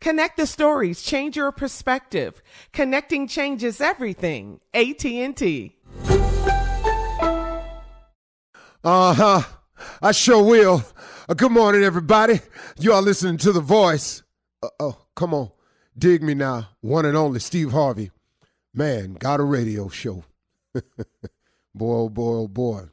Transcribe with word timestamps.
Connect 0.00 0.38
the 0.38 0.46
stories, 0.46 1.02
change 1.02 1.36
your 1.36 1.52
perspective. 1.52 2.42
Connecting 2.72 3.28
changes 3.28 3.82
everything. 3.82 4.60
AT&T. 4.72 5.76
Uh-huh. 8.82 9.42
I 10.00 10.12
sure 10.12 10.42
will. 10.42 10.82
Uh, 11.28 11.34
good 11.34 11.52
morning, 11.52 11.82
everybody. 11.82 12.40
You 12.78 12.94
are 12.94 13.02
listening 13.02 13.36
to 13.38 13.52
The 13.52 13.60
Voice. 13.60 14.22
Uh, 14.62 14.68
oh, 14.80 14.98
come 15.14 15.34
on. 15.34 15.50
Dig 15.98 16.22
me 16.22 16.32
now. 16.32 16.68
One 16.80 17.04
and 17.04 17.16
only 17.16 17.40
Steve 17.40 17.72
Harvey. 17.72 18.10
Man, 18.72 19.14
got 19.14 19.38
a 19.38 19.44
radio 19.44 19.90
show. 19.90 20.24
boy, 20.74 20.84
oh 21.74 22.08
boy, 22.08 22.36
oh 22.36 22.48
boy. 22.48 22.84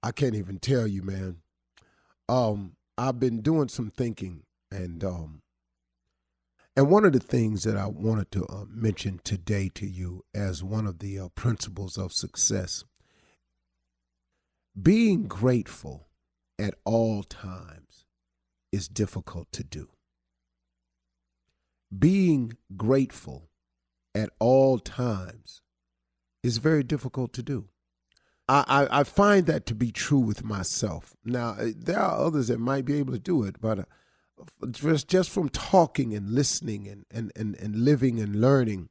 I 0.00 0.12
can't 0.12 0.36
even 0.36 0.60
tell 0.60 0.86
you, 0.86 1.02
man. 1.02 1.38
Um, 2.28 2.76
I've 2.96 3.18
been 3.18 3.40
doing 3.40 3.68
some 3.68 3.90
thinking 3.90 4.44
and 4.70 5.02
um 5.02 5.42
and 6.80 6.88
one 6.88 7.04
of 7.04 7.12
the 7.12 7.20
things 7.20 7.64
that 7.64 7.76
I 7.76 7.88
wanted 7.88 8.30
to 8.30 8.46
uh, 8.46 8.64
mention 8.66 9.20
today 9.22 9.70
to 9.74 9.86
you 9.86 10.24
as 10.34 10.64
one 10.64 10.86
of 10.86 11.00
the 11.00 11.18
uh, 11.18 11.28
principles 11.34 11.98
of 11.98 12.10
success 12.10 12.84
being 14.80 15.24
grateful 15.28 16.08
at 16.58 16.72
all 16.86 17.22
times 17.22 18.06
is 18.72 18.88
difficult 18.88 19.52
to 19.52 19.62
do. 19.62 19.90
Being 21.98 22.54
grateful 22.74 23.50
at 24.14 24.30
all 24.38 24.78
times 24.78 25.60
is 26.42 26.56
very 26.56 26.82
difficult 26.82 27.34
to 27.34 27.42
do. 27.42 27.68
I, 28.48 28.64
I, 28.66 29.00
I 29.00 29.04
find 29.04 29.44
that 29.44 29.66
to 29.66 29.74
be 29.74 29.92
true 29.92 30.20
with 30.20 30.42
myself. 30.44 31.14
Now, 31.26 31.56
uh, 31.58 31.72
there 31.76 32.00
are 32.00 32.24
others 32.24 32.48
that 32.48 32.58
might 32.58 32.86
be 32.86 32.96
able 32.96 33.12
to 33.12 33.18
do 33.18 33.42
it, 33.42 33.60
but 33.60 33.80
uh, 33.80 33.84
just 34.70 35.08
just 35.08 35.30
from 35.30 35.48
talking 35.48 36.14
and 36.14 36.30
listening 36.30 36.88
and, 36.88 37.04
and, 37.10 37.32
and, 37.36 37.56
and 37.56 37.76
living 37.76 38.20
and 38.20 38.40
learning, 38.40 38.88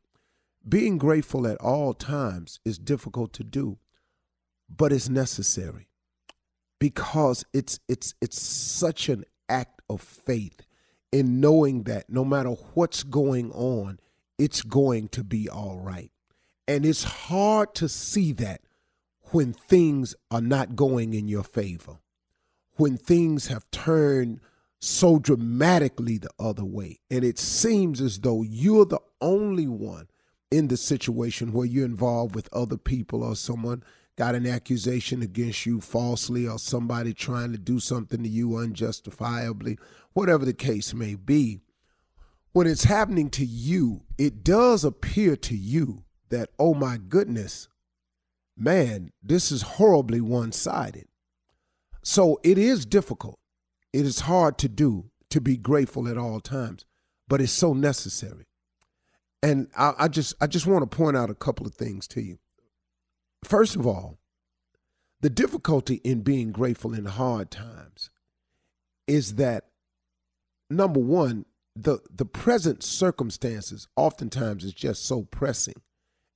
being 0.67 0.97
grateful 0.97 1.47
at 1.47 1.57
all 1.57 1.93
times 1.93 2.59
is 2.65 2.77
difficult 2.77 3.33
to 3.33 3.43
do, 3.43 3.77
but 4.69 4.91
it's 4.91 5.09
necessary 5.09 5.89
because 6.79 7.45
it's 7.53 7.79
it's 7.87 8.13
it's 8.21 8.41
such 8.41 9.09
an 9.09 9.25
act 9.47 9.81
of 9.89 10.01
faith 10.01 10.61
in 11.11 11.39
knowing 11.39 11.83
that 11.83 12.09
no 12.09 12.23
matter 12.23 12.51
what's 12.73 13.03
going 13.03 13.51
on, 13.51 13.99
it's 14.37 14.61
going 14.61 15.07
to 15.09 15.23
be 15.23 15.49
all 15.49 15.79
right. 15.79 16.11
And 16.67 16.85
it's 16.85 17.03
hard 17.03 17.73
to 17.75 17.89
see 17.89 18.31
that 18.33 18.61
when 19.31 19.53
things 19.53 20.15
are 20.31 20.41
not 20.41 20.75
going 20.75 21.13
in 21.13 21.27
your 21.27 21.43
favor, 21.43 21.97
when 22.75 22.97
things 22.97 23.47
have 23.47 23.69
turned 23.71 24.39
so 24.79 25.19
dramatically 25.19 26.17
the 26.17 26.29
other 26.39 26.65
way. 26.65 26.99
And 27.11 27.23
it 27.23 27.37
seems 27.37 28.01
as 28.01 28.19
though 28.19 28.43
you're 28.43 28.85
the 28.85 29.01
only 29.21 29.67
one 29.67 30.07
in 30.51 30.67
the 30.67 30.77
situation 30.77 31.51
where 31.53 31.65
you're 31.65 31.85
involved 31.85 32.35
with 32.35 32.49
other 32.53 32.77
people 32.77 33.23
or 33.23 33.35
someone 33.35 33.83
got 34.15 34.35
an 34.35 34.45
accusation 34.45 35.21
against 35.21 35.65
you 35.65 35.79
falsely 35.79 36.47
or 36.47 36.59
somebody 36.59 37.13
trying 37.13 37.51
to 37.51 37.57
do 37.57 37.79
something 37.79 38.21
to 38.23 38.29
you 38.29 38.57
unjustifiably, 38.57 39.77
whatever 40.13 40.43
the 40.43 40.53
case 40.53 40.93
may 40.93 41.15
be. 41.15 41.61
When 42.51 42.67
it's 42.67 42.83
happening 42.83 43.29
to 43.31 43.45
you, 43.45 44.01
it 44.17 44.43
does 44.43 44.83
appear 44.83 45.35
to 45.37 45.55
you 45.55 46.03
that, 46.29 46.49
oh 46.57 46.73
my 46.73 46.97
goodness, 46.97 47.69
man, 48.57 49.11
this 49.23 49.51
is 49.51 49.61
horribly 49.61 50.19
one 50.19 50.51
sided. 50.51 51.07
So 52.03 52.39
it 52.43 52.57
is 52.57 52.85
difficult. 52.85 53.38
It 53.93 54.05
is 54.05 54.21
hard 54.21 54.57
to 54.59 54.69
do 54.69 55.09
to 55.29 55.41
be 55.41 55.57
grateful 55.57 56.07
at 56.07 56.17
all 56.17 56.39
times, 56.39 56.85
but 57.27 57.41
it's 57.41 57.51
so 57.51 57.73
necessary. 57.73 58.45
And 59.41 59.67
I, 59.77 59.93
I 59.97 60.07
just 60.07 60.35
I 60.41 60.47
just 60.47 60.67
want 60.67 60.89
to 60.89 60.97
point 60.97 61.17
out 61.17 61.29
a 61.29 61.35
couple 61.35 61.65
of 61.65 61.73
things 61.73 62.07
to 62.09 62.21
you. 62.21 62.39
First 63.43 63.75
of 63.75 63.87
all, 63.87 64.19
the 65.21 65.29
difficulty 65.29 65.95
in 66.03 66.21
being 66.21 66.51
grateful 66.51 66.93
in 66.93 67.05
hard 67.05 67.51
times 67.51 68.09
is 69.07 69.35
that 69.35 69.65
number 70.69 70.99
one, 70.99 71.45
the 71.75 71.99
the 72.13 72.25
present 72.25 72.83
circumstances 72.83 73.87
oftentimes 73.95 74.63
is 74.63 74.73
just 74.73 75.05
so 75.05 75.23
pressing 75.23 75.81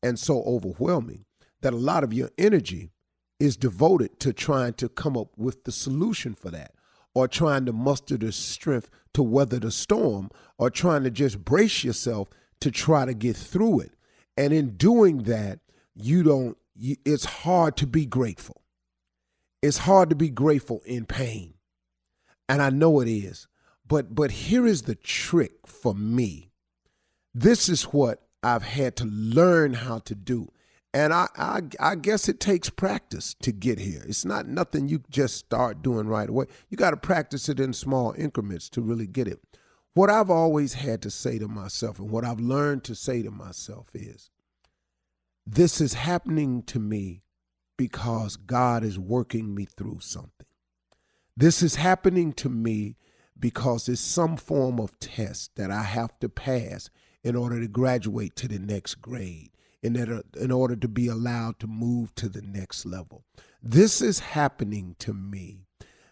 and 0.02 0.18
so 0.18 0.44
overwhelming 0.44 1.26
that 1.62 1.74
a 1.74 1.78
lot 1.78 2.04
of 2.04 2.14
your 2.14 2.30
energy 2.38 2.92
is 3.40 3.58
devoted 3.58 4.20
to 4.20 4.32
trying 4.32 4.74
to 4.74 4.88
come 4.88 5.18
up 5.18 5.30
with 5.38 5.64
the 5.66 5.72
solution 5.72 6.34
for 6.34 6.50
that 6.50 6.74
or 7.16 7.28
trying 7.28 7.66
to 7.66 7.74
muster 7.74 8.18
the 8.18 8.32
strength 8.32 8.90
to 9.14 9.24
weather 9.24 9.60
the 9.60 9.72
storm 9.72 10.30
or 10.58 10.70
trying 10.70 11.04
to 11.04 11.12
just 11.12 11.44
brace 11.44 11.84
yourself 11.84 12.30
to 12.62 12.72
try 12.72 13.06
to 13.06 13.14
get 13.14 13.36
through 13.36 13.82
it. 13.82 13.92
And 14.38 14.54
in 14.54 14.78
doing 14.78 15.24
that, 15.24 15.60
you 15.96 16.24
don't, 16.24 16.58
you, 16.76 16.96
it's 17.06 17.26
hard 17.26 17.78
to 17.78 17.88
be 17.88 18.06
grateful. 18.06 18.62
It's 19.62 19.80
hard 19.80 20.10
to 20.10 20.16
be 20.16 20.30
grateful 20.30 20.82
in 20.86 21.06
pain. 21.06 21.54
And 22.50 22.62
I 22.62 22.70
know 22.70 23.00
it 23.00 23.08
is. 23.08 23.48
But 23.88 24.16
but 24.16 24.32
here 24.32 24.66
is 24.66 24.84
the 24.84 24.96
trick 24.96 25.68
for 25.68 25.94
me. 25.94 26.52
This 27.34 27.68
is 27.68 27.84
what 27.84 28.22
I've 28.42 28.64
had 28.64 28.96
to 28.98 29.06
learn 29.06 29.74
how 29.74 30.00
to 30.00 30.16
do. 30.16 30.53
And 30.94 31.12
I, 31.12 31.28
I, 31.36 31.62
I 31.80 31.96
guess 31.96 32.30
it 32.30 32.40
takes 32.40 32.70
practice 32.70 33.36
to 33.42 33.52
get 33.52 33.80
here. 33.80 34.04
It's 34.08 34.26
not 34.26 34.48
nothing 34.48 34.88
you 34.88 35.02
just 35.10 35.38
start 35.38 35.82
doing 35.82 36.08
right 36.08 36.30
away. 36.30 36.46
You 36.70 36.78
got 36.78 36.92
to 36.92 36.98
practice 36.98 37.50
it 37.50 37.60
in 37.60 37.74
small 37.74 38.14
increments 38.16 38.70
to 38.70 38.82
really 38.82 39.08
get 39.08 39.28
it. 39.28 39.40
What 39.96 40.12
I've 40.12 40.30
always 40.30 40.74
had 40.74 41.02
to 41.02 41.10
say 41.10 41.40
to 41.40 41.48
myself 41.48 42.00
and 42.00 42.12
what 42.12 42.24
I've 42.24 42.40
learned 42.40 42.84
to 42.86 42.96
say 42.96 43.24
to 43.24 43.32
myself 43.32 43.88
is 43.94 44.30
this 45.46 45.82
is 45.82 45.96
happening 45.96 46.62
to 46.64 46.80
me 46.80 47.24
because 47.76 48.38
God 48.38 48.84
is 48.84 49.00
working 49.00 49.54
me 49.56 49.66
through 49.66 50.00
something. 50.02 50.48
This 51.36 51.64
is 51.64 51.76
happening 51.76 52.34
to 52.34 52.50
me 52.50 52.98
because 53.40 53.90
it's 53.90 54.00
some 54.00 54.38
form 54.38 54.80
of 54.80 55.00
test 55.00 55.56
that 55.56 55.72
I 55.72 55.84
have 55.84 56.20
to 56.20 56.30
pass 56.30 56.92
in 57.24 57.36
order 57.36 57.60
to 57.60 57.68
graduate 57.68 58.36
to 58.38 58.48
the 58.48 58.60
next 58.60 58.96
grade 58.96 59.53
in 59.84 60.00
order, 60.00 60.24
in 60.40 60.52
order 60.52 60.76
to 60.78 60.88
be 60.88 61.08
allowed 61.08 61.60
to 61.60 61.68
move 61.68 62.16
to 62.16 62.30
the 62.30 62.42
next 62.42 62.86
level. 62.86 63.24
This 63.62 64.02
is 64.02 64.20
happening 64.20 64.96
to 65.00 65.14
me 65.14 65.66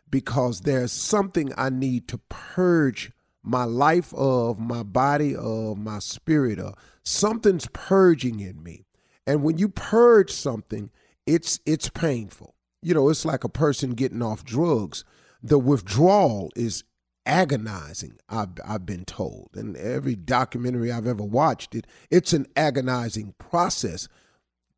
because 0.09 0.61
there's 0.61 0.91
something 0.91 1.53
I 1.57 1.69
need 1.69 2.07
to 2.09 2.17
purge 2.29 3.11
my 3.43 3.63
life 3.63 4.13
of, 4.13 4.59
my 4.59 4.83
body 4.83 5.35
of, 5.35 5.77
my 5.77 5.99
spirit 5.99 6.59
of. 6.59 6.75
Something's 7.03 7.67
purging 7.73 8.39
in 8.39 8.61
me. 8.61 8.85
And 9.25 9.41
when 9.41 9.57
you 9.57 9.69
purge 9.69 10.31
something, 10.31 10.91
it's 11.25 11.59
it's 11.65 11.89
painful. 11.89 12.55
You 12.81 12.93
know, 12.93 13.09
it's 13.09 13.25
like 13.25 13.43
a 13.43 13.49
person 13.49 13.91
getting 13.91 14.21
off 14.21 14.43
drugs. 14.43 15.03
The 15.41 15.59
withdrawal 15.59 16.51
is 16.55 16.83
agonizing 17.31 18.19
I've, 18.27 18.49
I've 18.67 18.85
been 18.85 19.05
told. 19.05 19.51
And 19.55 19.77
every 19.77 20.15
documentary 20.15 20.91
i've 20.91 21.07
ever 21.07 21.23
watched 21.23 21.73
it 21.73 21.87
it's 22.11 22.33
an 22.33 22.45
agonizing 22.57 23.33
process 23.39 24.09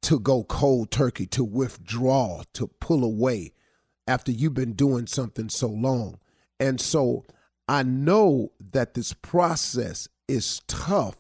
to 0.03 0.19
go 0.19 0.44
cold 0.44 0.91
turkey 0.91 1.25
to 1.27 1.44
withdraw 1.44 2.44
to 2.53 2.67
pull 2.79 3.03
away 3.03 3.53
after 4.07 4.31
you've 4.31 4.53
been 4.53 4.73
doing 4.73 5.07
something 5.07 5.50
so 5.50 5.67
long. 5.67 6.19
And 6.59 6.79
so 6.79 7.25
i 7.67 7.81
know 7.81 8.51
that 8.71 8.94
this 8.94 9.13
process 9.13 10.07
is 10.27 10.61
tough 10.67 11.15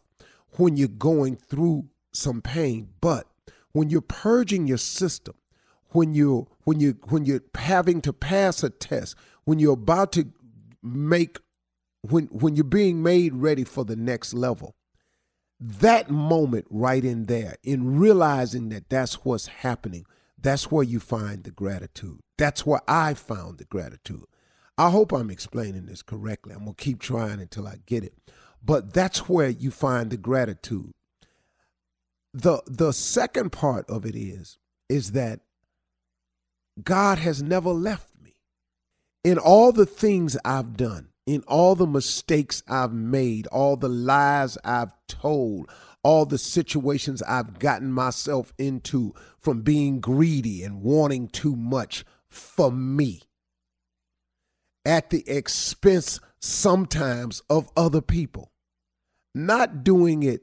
when 0.57 0.77
you're 0.77 0.87
going 0.87 1.35
through 1.35 1.87
some 2.11 2.41
pain 2.41 2.89
but 3.01 3.25
when 3.71 3.89
you're 3.89 4.01
purging 4.01 4.67
your 4.67 4.77
system 4.77 5.33
when 5.89 6.13
you 6.13 6.47
when 6.65 6.79
you 6.79 6.95
when 7.09 7.25
you're 7.25 7.41
having 7.55 8.01
to 8.01 8.13
pass 8.13 8.63
a 8.63 8.69
test 8.69 9.15
when 9.45 9.57
you're 9.57 9.73
about 9.73 10.11
to 10.11 10.27
make 10.83 11.39
when 12.01 12.25
when 12.27 12.55
you're 12.55 12.63
being 12.63 13.01
made 13.01 13.33
ready 13.33 13.63
for 13.63 13.85
the 13.85 13.95
next 13.95 14.33
level 14.33 14.75
that 15.59 16.09
moment 16.09 16.65
right 16.69 17.05
in 17.05 17.25
there 17.27 17.55
in 17.63 17.97
realizing 17.97 18.69
that 18.69 18.89
that's 18.89 19.23
what's 19.25 19.47
happening 19.47 20.05
that's 20.43 20.69
where 20.69 20.83
you 20.83 20.99
find 20.99 21.45
the 21.45 21.51
gratitude. 21.51 22.19
That's 22.37 22.65
where 22.65 22.81
i 22.87 23.13
found 23.13 23.57
the 23.57 23.63
gratitude. 23.63 24.25
I 24.77 24.89
hope 24.89 25.11
i'm 25.11 25.31
explaining 25.31 25.85
this 25.85 26.01
correctly. 26.01 26.53
I'm 26.53 26.65
going 26.65 26.75
to 26.75 26.83
keep 26.83 26.99
trying 26.99 27.39
until 27.39 27.67
i 27.67 27.77
get 27.85 28.03
it. 28.03 28.13
But 28.63 28.93
that's 28.93 29.29
where 29.29 29.49
you 29.49 29.71
find 29.71 30.09
the 30.09 30.17
gratitude. 30.17 30.91
The 32.33 32.61
the 32.67 32.91
second 32.91 33.51
part 33.51 33.89
of 33.89 34.05
it 34.05 34.15
is 34.15 34.57
is 34.89 35.13
that 35.13 35.39
god 36.83 37.19
has 37.19 37.41
never 37.41 37.69
left 37.69 38.09
in 39.23 39.37
all 39.37 39.71
the 39.71 39.85
things 39.85 40.37
I've 40.43 40.75
done, 40.75 41.09
in 41.25 41.43
all 41.47 41.75
the 41.75 41.87
mistakes 41.87 42.63
I've 42.67 42.93
made, 42.93 43.47
all 43.47 43.77
the 43.77 43.89
lies 43.89 44.57
I've 44.63 44.93
told, 45.07 45.69
all 46.03 46.25
the 46.25 46.37
situations 46.37 47.21
I've 47.23 47.59
gotten 47.59 47.91
myself 47.91 48.53
into 48.57 49.13
from 49.37 49.61
being 49.61 50.01
greedy 50.01 50.63
and 50.63 50.81
wanting 50.81 51.29
too 51.29 51.55
much 51.55 52.03
for 52.27 52.71
me 52.71 53.21
at 54.85 55.09
the 55.09 55.23
expense 55.29 56.19
sometimes 56.41 57.41
of 57.49 57.71
other 57.77 58.01
people. 58.01 58.51
Not 59.33 59.83
doing 59.83 60.23
it 60.23 60.41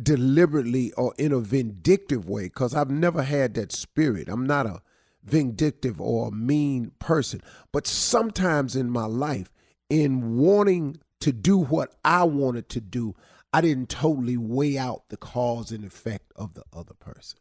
deliberately 0.00 0.92
or 0.92 1.14
in 1.18 1.32
a 1.32 1.40
vindictive 1.40 2.28
way, 2.28 2.44
because 2.44 2.74
I've 2.74 2.90
never 2.90 3.22
had 3.22 3.54
that 3.54 3.72
spirit. 3.72 4.28
I'm 4.28 4.46
not 4.46 4.66
a 4.66 4.82
vindictive 5.24 6.00
or 6.00 6.28
a 6.28 6.32
mean 6.32 6.92
person. 6.98 7.40
But 7.72 7.86
sometimes 7.86 8.76
in 8.76 8.90
my 8.90 9.06
life, 9.06 9.50
in 9.88 10.36
wanting 10.36 10.98
to 11.20 11.32
do 11.32 11.58
what 11.58 11.94
I 12.04 12.24
wanted 12.24 12.68
to 12.70 12.80
do, 12.80 13.14
I 13.52 13.60
didn't 13.60 13.88
totally 13.88 14.36
weigh 14.36 14.78
out 14.78 15.08
the 15.08 15.16
cause 15.16 15.70
and 15.70 15.84
effect 15.84 16.32
of 16.36 16.54
the 16.54 16.64
other 16.72 16.94
person. 16.94 17.38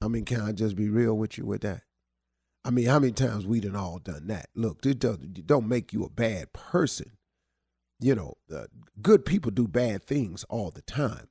I 0.00 0.08
mean, 0.08 0.24
can 0.24 0.40
I 0.40 0.52
just 0.52 0.74
be 0.74 0.88
real 0.88 1.14
with 1.14 1.38
you 1.38 1.46
with 1.46 1.60
that? 1.62 1.82
I 2.64 2.70
mean, 2.70 2.86
how 2.86 2.98
many 2.98 3.12
times 3.12 3.46
we 3.46 3.60
done 3.60 3.76
all 3.76 3.98
done 3.98 4.26
that? 4.28 4.48
Look, 4.54 4.84
it 4.84 4.98
doesn't, 4.98 5.46
don't 5.46 5.68
make 5.68 5.92
you 5.92 6.04
a 6.04 6.10
bad 6.10 6.52
person. 6.52 7.12
You 8.00 8.16
know, 8.16 8.34
uh, 8.52 8.66
good 9.00 9.24
people 9.24 9.52
do 9.52 9.68
bad 9.68 10.04
things 10.04 10.44
all 10.48 10.70
the 10.70 10.82
time. 10.82 11.28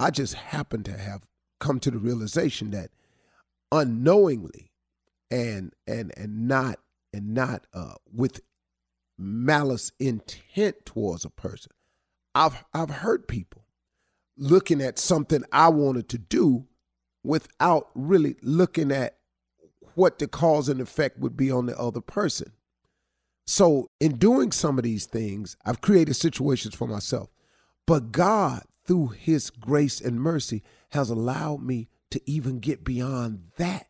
I 0.00 0.10
just 0.10 0.34
happen 0.34 0.82
to 0.84 0.96
have 0.96 1.26
come 1.60 1.80
to 1.80 1.90
the 1.90 1.98
realization 1.98 2.70
that 2.70 2.90
unknowingly 3.70 4.72
and 5.34 5.72
and 5.88 6.12
and 6.16 6.46
not 6.46 6.78
and 7.12 7.34
not 7.34 7.66
uh, 7.74 7.94
with 8.12 8.40
malice 9.18 9.90
intent 9.98 10.86
towards 10.86 11.24
a 11.24 11.30
person. 11.30 11.72
I've 12.34 12.64
I've 12.72 12.90
hurt 12.90 13.26
people 13.26 13.64
looking 14.36 14.80
at 14.80 14.98
something 14.98 15.42
I 15.52 15.68
wanted 15.68 16.08
to 16.10 16.18
do 16.18 16.66
without 17.24 17.88
really 17.94 18.36
looking 18.42 18.92
at 18.92 19.18
what 19.94 20.18
the 20.18 20.28
cause 20.28 20.68
and 20.68 20.80
effect 20.80 21.18
would 21.18 21.36
be 21.36 21.50
on 21.50 21.66
the 21.66 21.78
other 21.78 22.00
person. 22.00 22.52
So, 23.46 23.90
in 24.00 24.16
doing 24.16 24.52
some 24.52 24.78
of 24.78 24.84
these 24.84 25.06
things, 25.06 25.56
I've 25.64 25.80
created 25.80 26.14
situations 26.14 26.74
for 26.74 26.88
myself. 26.88 27.28
But 27.86 28.10
God, 28.10 28.62
through 28.86 29.08
His 29.08 29.50
grace 29.50 30.00
and 30.00 30.20
mercy, 30.20 30.62
has 30.90 31.10
allowed 31.10 31.62
me 31.62 31.88
to 32.10 32.20
even 32.24 32.58
get 32.58 32.84
beyond 32.84 33.50
that. 33.56 33.86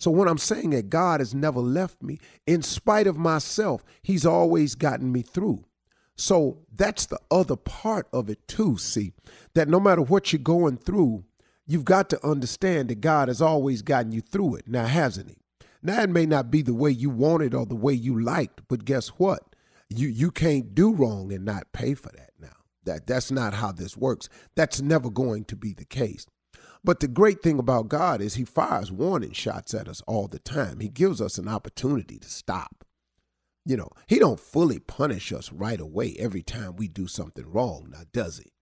So 0.00 0.10
when 0.10 0.28
I'm 0.28 0.38
saying 0.38 0.70
that 0.70 0.88
God 0.88 1.20
has 1.20 1.34
never 1.34 1.60
left 1.60 2.02
me, 2.02 2.18
in 2.46 2.62
spite 2.62 3.06
of 3.06 3.18
myself, 3.18 3.84
He's 4.02 4.24
always 4.24 4.74
gotten 4.74 5.12
me 5.12 5.20
through. 5.20 5.64
So 6.16 6.58
that's 6.74 7.06
the 7.06 7.20
other 7.30 7.56
part 7.56 8.08
of 8.12 8.28
it 8.30 8.48
too, 8.48 8.78
see, 8.78 9.12
that 9.54 9.68
no 9.68 9.78
matter 9.78 10.02
what 10.02 10.32
you're 10.32 10.40
going 10.40 10.78
through, 10.78 11.24
you've 11.66 11.84
got 11.84 12.08
to 12.10 12.26
understand 12.26 12.88
that 12.88 13.02
God 13.02 13.28
has 13.28 13.42
always 13.42 13.82
gotten 13.82 14.12
you 14.12 14.22
through 14.22 14.56
it. 14.56 14.66
Now, 14.66 14.86
hasn't 14.86 15.28
He? 15.28 15.36
Now, 15.82 16.02
it 16.02 16.10
may 16.10 16.26
not 16.26 16.50
be 16.50 16.62
the 16.62 16.74
way 16.74 16.90
you 16.90 17.10
wanted 17.10 17.54
or 17.54 17.66
the 17.66 17.76
way 17.76 17.92
you 17.92 18.18
liked, 18.18 18.62
but 18.68 18.84
guess 18.84 19.08
what? 19.08 19.54
You 19.90 20.08
you 20.08 20.30
can't 20.30 20.74
do 20.74 20.94
wrong 20.94 21.32
and 21.32 21.44
not 21.44 21.72
pay 21.72 21.94
for 21.94 22.10
that 22.16 22.30
now. 22.38 22.56
That 22.84 23.06
that's 23.06 23.30
not 23.30 23.54
how 23.54 23.72
this 23.72 23.96
works. 23.96 24.28
That's 24.54 24.80
never 24.80 25.10
going 25.10 25.44
to 25.46 25.56
be 25.56 25.74
the 25.74 25.84
case. 25.84 26.26
But 26.82 27.00
the 27.00 27.08
great 27.08 27.42
thing 27.42 27.58
about 27.58 27.88
God 27.88 28.20
is 28.20 28.34
he 28.34 28.44
fires 28.44 28.90
warning 28.90 29.32
shots 29.32 29.74
at 29.74 29.88
us 29.88 30.02
all 30.06 30.28
the 30.28 30.38
time. 30.38 30.80
He 30.80 30.88
gives 30.88 31.20
us 31.20 31.36
an 31.36 31.48
opportunity 31.48 32.18
to 32.18 32.28
stop. 32.28 32.84
You 33.66 33.76
know, 33.76 33.90
he 34.06 34.18
don't 34.18 34.40
fully 34.40 34.78
punish 34.78 35.32
us 35.32 35.52
right 35.52 35.80
away 35.80 36.16
every 36.18 36.42
time 36.42 36.76
we 36.76 36.88
do 36.88 37.06
something 37.06 37.44
wrong, 37.50 37.88
now 37.90 38.04
does 38.12 38.38
he? 38.38 38.52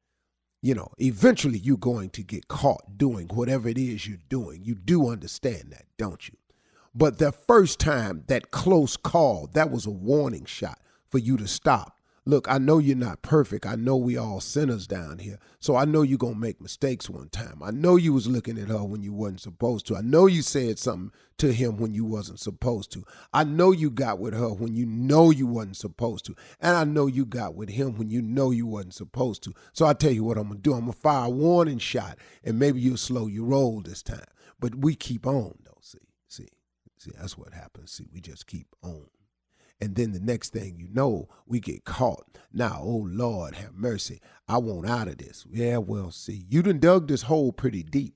You 0.61 0.75
know, 0.75 0.89
eventually 0.99 1.59
you're 1.59 1.77
going 1.77 2.11
to 2.11 2.25
get 2.25 2.49
caught 2.49 2.99
doing 2.99 3.29
whatever 3.29 3.69
it 3.69 3.79
is 3.79 4.09
you're 4.09 4.19
doing. 4.29 4.65
You 4.65 4.75
do 4.75 5.09
understand 5.09 5.71
that, 5.71 5.85
don't 5.97 6.29
you? 6.29 6.37
But 6.93 7.19
the 7.19 7.31
first 7.31 7.79
time, 7.79 8.25
that 8.27 8.51
close 8.51 8.97
call, 8.97 9.49
that 9.53 9.71
was 9.71 9.87
a 9.87 9.91
warning 9.91 10.47
shot 10.47 10.81
for 11.09 11.19
you 11.19 11.37
to 11.37 11.47
stop 11.47 11.98
look, 12.29 12.47
I 12.47 12.59
know 12.59 12.77
you're 12.77 12.95
not 12.95 13.23
perfect. 13.23 13.65
I 13.65 13.75
know 13.75 13.97
we 13.97 14.19
all 14.19 14.43
sinners 14.43 14.87
down 14.87 15.19
here. 15.19 15.39
So 15.61 15.77
I 15.77 15.87
know 15.87 16.03
you're 16.03 16.19
gonna 16.19 16.35
make 16.35 16.61
mistakes 16.61 17.09
one 17.09 17.31
time. 17.31 17.63
I 17.63 17.71
know 17.71 17.97
you 17.97 18.13
was 18.13 18.27
looking 18.27 18.59
at 18.59 18.69
her 18.69 18.85
when 18.85 19.03
you 19.03 19.15
wasn't 19.15 19.41
supposed 19.41 19.87
to. 19.87 19.97
I 19.97 20.03
know 20.03 20.27
you 20.27 20.43
said 20.43 20.79
something 20.79 21.11
to 21.39 21.55
him 21.55 21.79
when 21.79 21.95
you 21.95 22.05
wasn't 22.05 22.39
supposed 22.39 22.93
to. 22.93 23.05
I 23.33 23.45
know 23.45 23.73
you 23.73 23.91
got 23.91 24.19
with 24.19 24.35
her 24.35 24.51
when 24.51 24.75
you 24.75 24.85
know 24.85 25.31
you 25.31 25.47
wasn't 25.47 25.79
supposed 25.79 26.27
to. 26.27 26.37
And 26.61 26.77
I 26.77 26.85
know 26.85 27.07
you 27.07 27.25
got 27.25 27.55
with 27.55 27.71
him 27.71 27.97
when 27.97 28.11
you 28.11 28.21
know 28.21 28.51
you 28.51 28.67
wasn't 28.67 28.95
supposed 28.95 29.43
to. 29.45 29.55
So 29.73 29.87
I 29.87 29.95
tell 29.95 30.13
you 30.13 30.23
what 30.23 30.37
I'm 30.37 30.49
gonna 30.49 30.61
do. 30.61 30.75
I'm 30.75 30.81
gonna 30.81 30.93
fire 30.93 31.29
a 31.29 31.31
warning 31.31 31.79
shot 31.79 32.19
and 32.45 32.59
maybe 32.59 32.79
you'll 32.79 32.99
slow 32.99 33.27
your 33.27 33.47
roll 33.47 33.81
this 33.81 34.03
time. 34.03 34.21
But 34.61 34.75
we 34.75 34.95
keep 34.97 35.27
on 35.27 35.55
though, 35.65 35.79
see, 35.81 35.99
see. 36.29 36.49
See, 36.99 37.13
that's 37.19 37.39
what 37.39 37.55
happens. 37.55 37.93
See, 37.93 38.07
we 38.13 38.21
just 38.21 38.47
keep 38.47 38.67
on. 38.83 39.07
And 39.81 39.95
then 39.95 40.13
the 40.13 40.21
next 40.21 40.53
thing 40.53 40.77
you 40.79 40.89
know, 40.93 41.29
we 41.47 41.61
get 41.61 41.85
caught. 41.85 42.39
Now, 42.53 42.81
oh 42.83 43.07
Lord, 43.09 43.55
have 43.55 43.75
mercy. 43.75 44.21
I 44.49 44.59
want 44.59 44.89
out 44.89 45.09
of 45.09 45.19
this. 45.19 45.47
Yeah, 45.51 45.79
well, 45.79 46.11
see, 46.11 46.45
you 46.49 46.63
done 46.63 46.81
dug 46.81 47.09
this 47.09 47.23
hole 47.23 47.53
pretty 47.53 47.83
deep. 47.83 48.15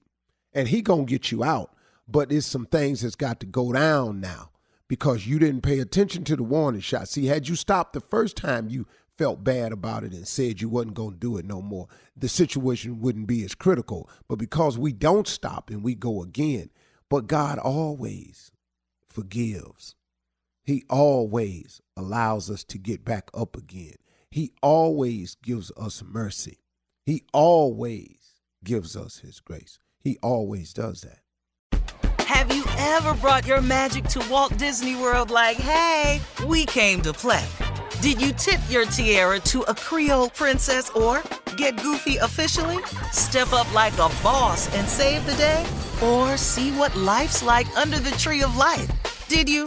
And 0.53 0.69
he 0.69 0.83
gonna 0.83 1.05
get 1.05 1.31
you 1.31 1.45
out. 1.45 1.75
But 2.09 2.29
there's 2.29 2.47
some 2.47 2.67
things 2.67 3.03
that's 3.03 3.15
got 3.15 3.41
to 3.41 3.47
go 3.47 3.73
down 3.73 4.21
now 4.21 4.51
because 4.89 5.27
you 5.27 5.39
didn't 5.39 5.63
pay 5.63 5.79
attention 5.79 6.25
to 6.25 6.37
the 6.37 6.43
warning 6.43 6.81
shot. 6.81 7.09
See, 7.09 7.27
had 7.27 7.49
you 7.49 7.55
stopped 7.55 7.93
the 7.93 8.01
first 8.01 8.37
time 8.37 8.69
you 8.69 8.87
felt 9.17 9.45
bad 9.45 9.73
about 9.73 10.05
it 10.05 10.13
and 10.13 10.27
said 10.27 10.61
you 10.61 10.69
wasn't 10.69 10.95
going 10.95 11.13
to 11.13 11.19
do 11.19 11.37
it 11.37 11.47
no 11.47 11.63
more, 11.63 11.89
the 12.17 12.29
situation 12.29 13.01
wouldn't 13.01 13.27
be 13.27 13.45
as 13.45 13.55
critical. 13.55 14.11
But 14.29 14.37
because 14.37 14.77
we 14.77 14.93
don't 14.93 15.29
stop 15.29 15.71
and 15.71 15.83
we 15.83 15.95
go 15.95 16.23
again, 16.23 16.71
but 17.09 17.27
God 17.27 17.59
always 17.59 18.53
forgives. 19.09 19.95
He 20.65 20.85
always 20.89 21.81
allows 21.97 22.51
us 22.51 22.63
to 22.65 22.79
get 22.79 23.05
back 23.05 23.31
up 23.35 23.57
again. 23.57 23.95
He 24.31 24.53
always 24.63 25.35
gives 25.35 25.73
us 25.77 26.03
mercy. 26.07 26.59
He 27.05 27.25
always 27.33 28.41
gives 28.63 28.97
us 28.97 29.19
his 29.19 29.41
grace. 29.41 29.79
He 29.99 30.19
always 30.23 30.73
does 30.73 31.03
that. 31.03 31.19
Have 32.27 32.55
you 32.55 32.65
ever 32.79 33.15
brought 33.15 33.47
your 33.47 33.61
magic 33.61 34.05
to 34.05 34.27
Walt 34.31 34.57
Disney 34.57 34.95
World 34.95 35.31
like, 35.31 35.57
hey, 35.57 36.21
we 36.47 36.65
came 36.65 37.03
to 37.03 37.13
play? 37.13 37.45
Did 38.01 38.23
you 38.23 38.33
tip 38.33 38.61
your 38.71 38.85
tiara 38.87 39.41
to 39.41 39.63
a 39.63 39.75
Creole 39.75 40.31
princess 40.31 40.91
or 40.91 41.23
get 41.57 41.77
goofy 41.83 42.17
officially? 42.17 42.83
Step 43.11 43.53
up 43.53 43.73
like 43.75 43.93
a 43.95 44.11
boss 44.23 44.73
and 44.77 44.89
save 44.89 45.27
the 45.27 45.35
day? 45.35 45.65
Or 46.03 46.37
see 46.37 46.71
what 46.73 46.97
life's 46.97 47.43
like 47.43 47.67
under 47.77 47.99
the 47.99 48.13
tree 48.13 48.43
of 48.43 48.57
life? 48.57 48.91
Did 49.29 49.49
you? 49.49 49.67